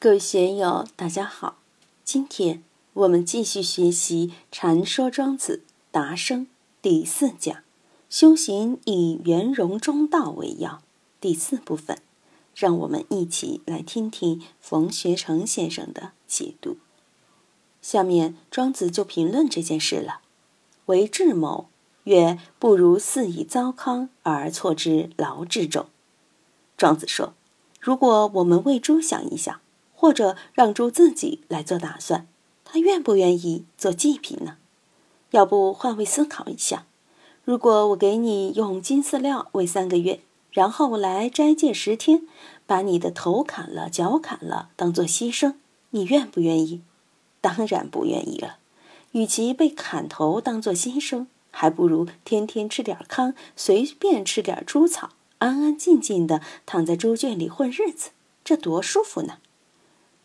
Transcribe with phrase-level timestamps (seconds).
[0.00, 1.56] 各位学友，大家好！
[2.04, 2.62] 今天
[2.92, 6.42] 我们继续学习《禅说庄子达生》
[6.80, 7.64] 第四讲
[8.08, 10.82] “修行以圆融中道为要”
[11.20, 11.98] 第四部分，
[12.54, 16.76] 让我们一起来听听冯学成先生的解读。
[17.82, 20.20] 下面庄子就评论这件事了
[20.86, 21.66] ：“为智谋，
[22.04, 25.86] 曰不如肆以糟糠而错之劳之中。”
[26.78, 27.34] 庄子说
[27.82, 29.60] ：“如果我们为猪想一想。”
[30.00, 32.28] 或者让猪自己来做打算，
[32.64, 34.56] 他愿不愿意做祭品呢？
[35.32, 36.86] 要不换位思考一下，
[37.44, 40.20] 如果我给你用金饲料喂三个月，
[40.52, 42.22] 然后来斋戒十天，
[42.64, 45.54] 把你的头砍了、脚砍了，当做牺牲，
[45.90, 46.80] 你愿不愿意？
[47.40, 48.58] 当然不愿意了。
[49.10, 58.10] 与其被砍头当做牺牲，还不如天天吃点糠，随便吃点猪草，安安静静的躺在猪圈里混日子，
[58.44, 59.38] 这多舒服呢！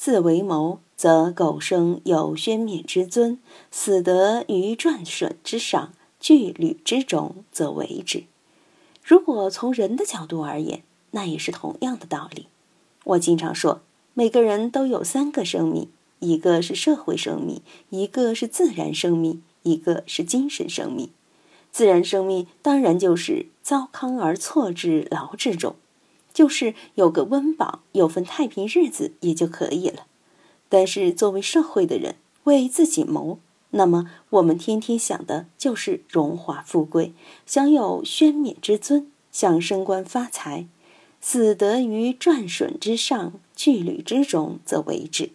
[0.00, 3.36] 自为谋，则苟生有宣冕之尊；
[3.70, 8.24] 死得于转损之上，据履之中，则为之。
[9.04, 12.46] 如果从人的角度而言，那也是同样的道理。
[13.04, 13.82] 我经常说，
[14.14, 15.90] 每个人都有三个生命：
[16.20, 21.10] 一个是社会生命，一个是自然生命，一个是精神生命。
[21.70, 25.76] 自然生命当然就是糟糠而错之劳之中。
[26.32, 30.06] 就是有个温饱，有份太平日子也就可以了。
[30.68, 33.38] 但是作为社会的人，为自己谋，
[33.70, 37.12] 那么我们天天想的就是荣华富贵，
[37.44, 40.66] 享有宣冕之尊，想升官发财。
[41.20, 45.30] 死得于转损之上，巨旅之中，则为之。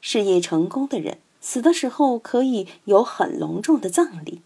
[0.00, 4.42] 事业成功的人，死的时候可以有很隆重的葬礼。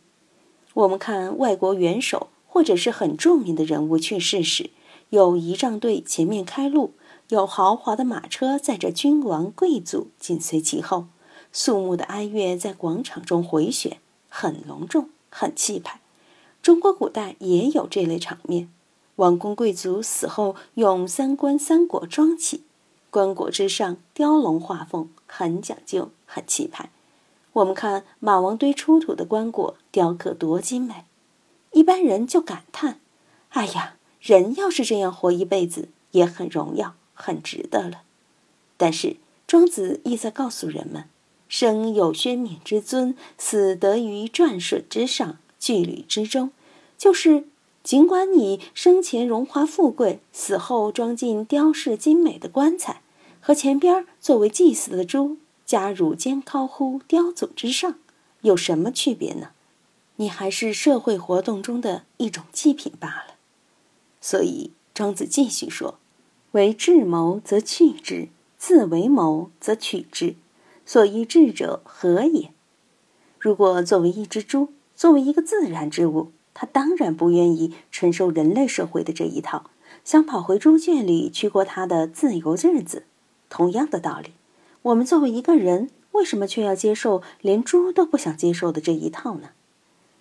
[0.75, 4.71] 我们看外国元首或者是很著名的人物去世时。
[5.11, 6.93] 有仪仗队前面开路，
[7.29, 11.07] 有豪华的马车载着君王贵族紧随其后，
[11.51, 13.99] 肃穆的哀乐在广场中回旋，
[14.29, 16.01] 很隆重，很气派。
[16.61, 18.69] 中国古代也有这类场面，
[19.17, 22.65] 王公贵族死后用三棺三椁装起，
[23.11, 26.91] 棺椁之上雕龙画凤，很讲究，很气派。
[27.55, 31.07] 我们看马王堆出土的棺椁，雕刻多精美，
[31.73, 33.01] 一般人就感叹
[33.51, 38.03] ：“哎呀！”人要是这样活一辈子，也很荣耀，很值得了。
[38.77, 41.05] 但是庄子意在告诉人们：
[41.49, 46.51] 生有宣冕之尊，死得于转瞬之上，巨旅之中。
[46.97, 47.45] 就是
[47.83, 53.01] 尽管你生前荣华富贵，死后装进雕饰精美的棺材，
[53.41, 57.95] 和前边作为祭祀的猪加入肩靠乎雕祖之上，
[58.43, 59.51] 有什么区别呢？
[60.17, 63.37] 你还是社会活动中的一种祭品罢了。
[64.31, 65.99] 所以，庄子继续说
[66.53, 68.29] ：“为智谋则去之，
[68.59, 70.35] 自为谋则取之。
[70.85, 72.53] 所以智者何也？
[73.39, 79.71] 如果作为一只猪，作为一个自然之物，它当然不愿意承受人类社会的这一套，
[80.05, 83.05] 想跑回猪圈里去过它的自由日子。
[83.49, 84.33] 同样的道理，
[84.83, 89.53] 我们作为一个人，为什么却要接受连猪都不想接受的这一套呢？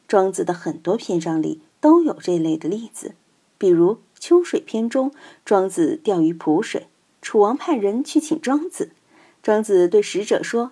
[0.07, 3.15] 庄子的很多篇章里都有这类的例子。”
[3.57, 5.11] 比如《秋水篇》中，
[5.43, 6.87] 庄子钓鱼浦水，
[7.21, 8.91] 楚王派人去请庄子。
[9.41, 10.71] 庄子对使者说：“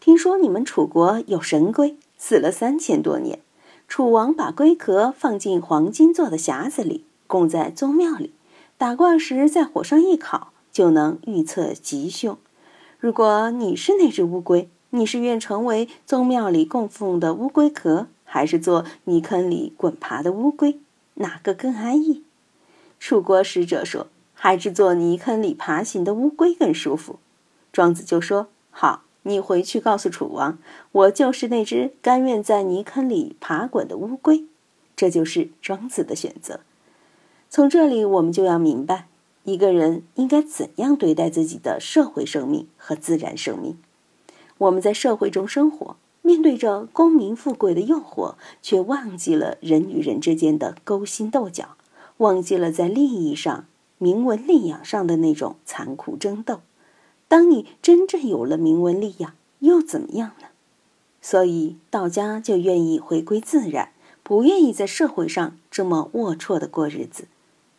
[0.00, 3.40] 听说你们楚国有神龟，死了三千多年。
[3.86, 8.32] 楚王把龟壳放进黄金做的匣子里，供在宗庙里。
[8.78, 12.36] 打卦时在火上一烤，就能预测吉凶。
[12.98, 20.80] 如果你是那只乌龟，你是愿成为宗庙里供奉的乌龟壳，还是做泥坑里滚爬的乌龟？
[21.14, 22.23] 哪个更安逸？”
[23.06, 27.18] 楚国使者说：“还是做泥坑里爬行的乌龟更舒服。”
[27.70, 30.56] 庄子就说：“好，你回去告诉楚王，
[30.90, 34.46] 我就是那只甘愿在泥坑里爬滚的乌龟。”
[34.96, 36.60] 这就是庄子的选择。
[37.50, 39.06] 从这里，我们就要明白，
[39.42, 43.76] 一个人应该怎样对待自己的社会生命和自然生命。
[44.56, 51.76] 我们在社会中生活，面对着功名富贵的诱惑，却忘记了人与人之间的勾心斗角。
[52.18, 53.66] 忘记了在利益上、
[53.98, 56.60] 名闻利养上的那种残酷争斗。
[57.26, 60.48] 当你真正有了名闻利养，又怎么样呢？
[61.20, 67.24] 所以道家就愿意回归自然，不愿意在社会上这么龌龊的过日子。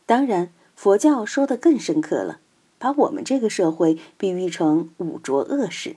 [0.06, 2.40] 当然，佛教说的更深刻了，
[2.78, 5.96] 把我们这个社会比喻成五浊恶世：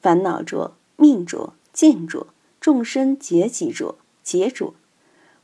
[0.00, 2.26] 烦恼浊、命浊、见浊、
[2.60, 4.74] 众生结集浊、劫浊。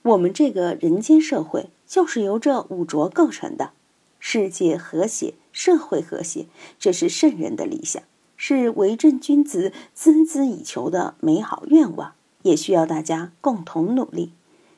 [0.08, 1.70] 我们这个人间社会。
[1.88, 3.70] 就是由这五浊构成的，
[4.19, 6.44] 世界和谐，社会和谐，
[6.78, 8.02] 这是圣人的理想，
[8.37, 12.12] 是为政君子孜孜以求的美好愿望，
[12.43, 14.32] 也需要大家共同努力。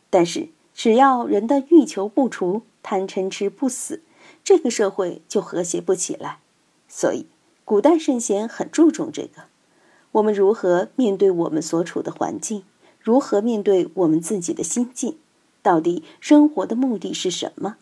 [0.09, 4.03] 但是，只要人的欲求不除，贪嗔痴不死，
[4.45, 6.39] 这个社会就和谐不起来。
[6.87, 7.27] 所以，
[7.65, 9.47] 古代圣贤很注重这个。
[10.13, 12.63] 我们如何面对我们所处的环境？
[13.01, 15.17] 如何面对我们自己的心境？
[15.63, 17.77] 到底生活的目的是什么？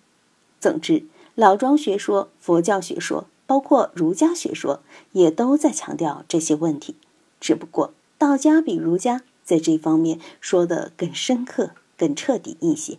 [0.60, 1.04] 总之，
[1.34, 4.80] 老庄学说、佛教学说，包括儒家学说，
[5.12, 6.94] 也都在强调这些问题。
[7.40, 12.98] 只不过，道家比儒家在这方面说的更深刻、更彻底一些。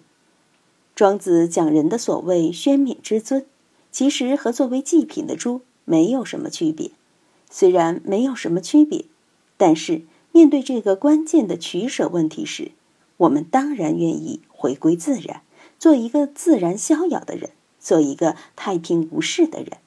[0.96, 3.46] 庄子讲人的所谓宣冕之尊，
[3.92, 6.92] 其实和作为祭品的猪没有什么区别。
[7.50, 9.06] 虽然没有什么区别。
[9.58, 12.72] 但是，面对这个关键的取舍问题时，
[13.18, 15.42] 我们当然愿意回归自然，
[15.80, 19.78] 做一个自然逍遥的人，做一个太平无事的人，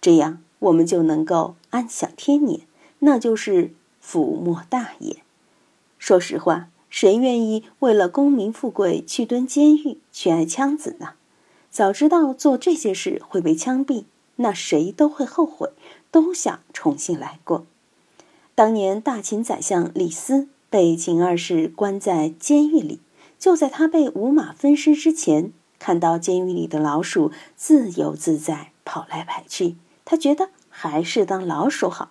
[0.00, 2.62] 这样我们就能够安享天年，
[2.98, 3.70] 那就是
[4.00, 5.18] 福莫大也。
[6.00, 11.10] 说实话，谁愿意为了功名富贵去蹲监狱、去挨枪子呢？
[11.70, 14.06] 早知道做这些事会被枪毙，
[14.36, 15.70] 那谁都会后悔，
[16.10, 17.64] 都想重新来过。
[18.56, 22.98] 当年大秦宰相李斯被秦二世关在监狱里，
[23.38, 32.10] 就在他被五马分尸之前，看到监狱里的老鼠自由自在跑来跑去，他觉得还是当老鼠好。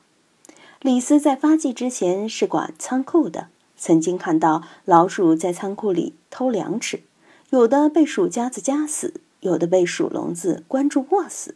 [0.81, 7.01] 李斯在发迹之前是管仓库的，曾经看到老鼠在仓库里偷粮吃，
[7.49, 11.55] 有的被鼠夹子夹死，有的被鼠笼子关住饿死。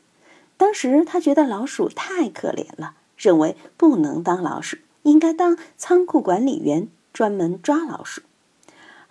[0.57, 2.95] 当时他觉得老鼠太可怜了。
[3.19, 8.21] 认为不能当老鼠，应该当仓库管理员，专门抓老鼠。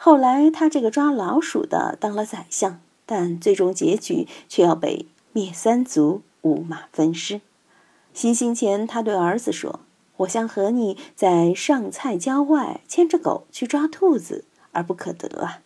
[0.00, 7.40] 后来他这个抓老鼠的当了宰相，但最终结局却要被灭三族、五马分尸。
[8.14, 9.80] 行刑前，他对儿子说
[10.18, 15.62] ：“我想和你在上蔡郊外牵着狗去抓兔子，而不可得啊。”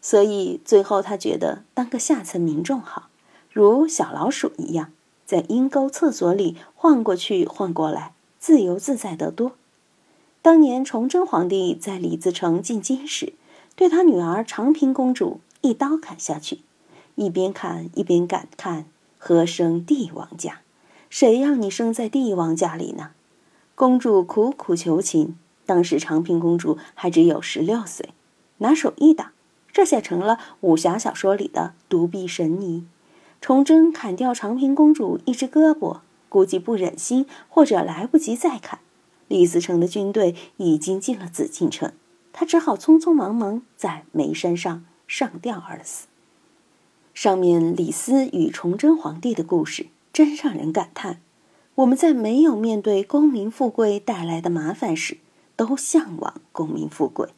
[0.00, 3.10] 所以最后他觉得当个下层民众好，
[3.52, 4.90] 如小老鼠一样。
[5.26, 9.52] 在阴沟厕所里晃过去晃过来，自由自在得多。
[10.42, 13.34] 当年崇祯皇帝在李自成进京时，
[13.80, 16.58] 对他女儿长平公主一刀砍下去，
[17.14, 18.84] 一边看一边感叹
[19.16, 20.60] ：“何生帝王家？
[21.08, 23.12] 谁让你生在帝王家里呢？”
[23.74, 28.10] 公主苦苦求情，当时长平公主还只有十六岁，
[28.58, 29.32] 拿手一打，
[29.72, 32.84] 这下成了武侠小说里的独臂神尼。
[33.40, 38.80] 崇祯砍掉长平公主一只胳膊，估计不忍心，或者来不及再砍。
[39.28, 41.90] 李自成的军队已经进了紫禁城，
[42.32, 46.06] 他只好匆匆忙忙在眉山上上吊而死。
[47.12, 51.20] 上面李斯与崇祯皇帝的故事，真让人感叹：
[51.74, 55.18] 我们在没有面对功名富贵带来的麻烦时，
[55.56, 57.28] 都向往功名富贵；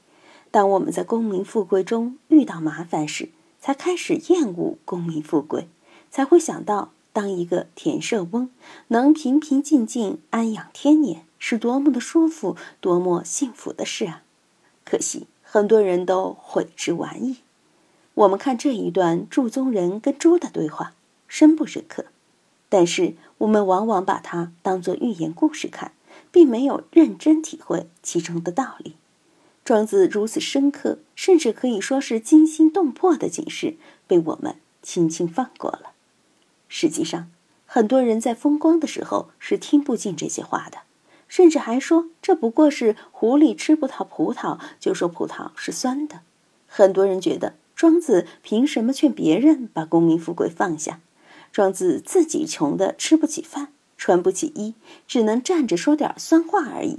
[0.50, 3.30] 当我们在功名富贵中遇到麻烦时，
[3.60, 5.68] 才开始厌恶功名富贵。
[6.10, 8.50] 才会想到，当一个田舍翁
[8.88, 14.22] 能平平静静安养天年，是多么的舒服、多么幸福的事啊！
[14.92, 17.38] 可惜很多人都悔之晚矣。
[18.12, 20.92] 我们看这一段祝宗人跟猪的对话，
[21.26, 22.04] 深不深刻？
[22.68, 25.92] 但是我们往往把它当作寓言故事看，
[26.30, 28.96] 并没有认真体会其中的道理。
[29.64, 33.76] 庄子如此深刻，甚至可以说是惊心动魄的警示，
[34.06, 35.92] 被我们轻轻放过了。
[36.68, 37.30] 实际上，
[37.64, 40.80] 很多人在风光的时候是听不进这些话的，
[41.32, 46.20] 甚至还说这不过是狐狸吃不到葡萄就说葡萄是酸的。
[46.66, 51.00] 很多人觉得庄子凭什么劝别人把功名富贵放下？
[51.50, 54.74] 庄子自己穷的吃不起饭，穿不起衣，
[55.08, 56.98] 只能站着说点酸话而已。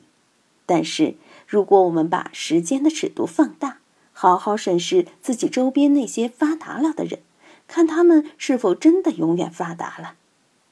[0.66, 1.14] 但是，
[1.46, 3.78] 如果我们把时间的尺度放大，
[4.14, 7.20] 好好审视自己周边那些发达了的人。
[7.68, 10.16] 看他们是否真的永远发达了？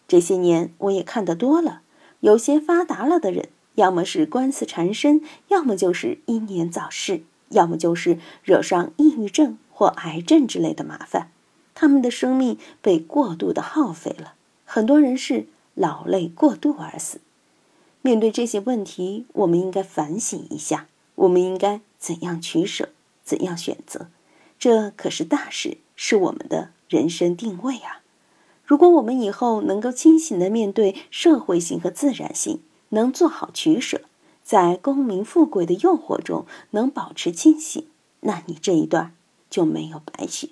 [0.07, 1.83] 这些年我也看得多了，
[2.21, 11.29] 有些发达了的人，要么是官司缠身，要么就是英年早逝，要么就是惹上抑郁症或癌症之类的麻烦。
[11.75, 14.33] 他们的生命被过度的耗费了，
[14.65, 17.19] 很多人是劳累过度而死。
[18.01, 22.89] 面对这些问题，我们应该反省一下，我们应该怎样取舍，
[23.23, 24.07] 怎样选择？
[24.57, 26.69] 这可是大事，是我们的。
[26.91, 28.01] 人生定位啊！
[28.71, 33.99] 如果我们以后能够清醒的面对社会性和自然性，能做好取舍，
[34.45, 37.85] 在功名富贵的诱惑中能保持清醒，
[38.21, 39.13] 那你这一段
[39.49, 40.51] 就没有白写。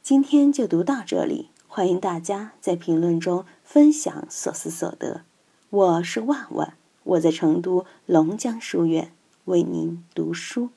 [0.00, 1.48] 今天就读到这里。
[1.66, 5.22] 欢迎大家在评论中分享所思所得。
[5.70, 9.10] 我是万万，我在成都龙江书院
[9.46, 10.68] 为您读书。